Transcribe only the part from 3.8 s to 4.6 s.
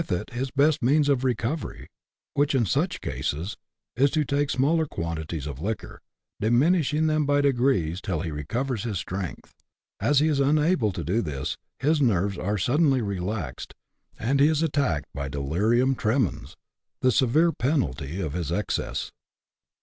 is to take